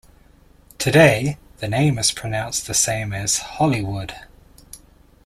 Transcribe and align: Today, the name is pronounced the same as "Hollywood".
Today, 0.79 1.37
the 1.59 1.67
name 1.67 1.99
is 1.99 2.09
pronounced 2.11 2.65
the 2.65 2.73
same 2.73 3.13
as 3.13 3.37
"Hollywood". 3.37 4.15